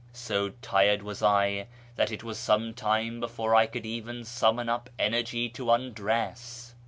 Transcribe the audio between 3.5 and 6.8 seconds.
I could even summon up energy to undress.